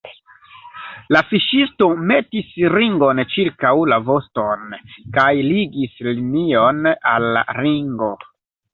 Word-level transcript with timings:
La 1.15 1.19
fiŝisto 1.33 1.89
metis 2.13 2.49
ringon 2.77 3.23
ĉirkaŭ 3.35 3.75
la 3.95 4.01
voston, 4.09 4.67
kaj 5.21 5.29
ligis 5.53 6.05
linion 6.13 6.85
al 7.15 7.33
la 7.39 7.49
ringo. 7.65 8.15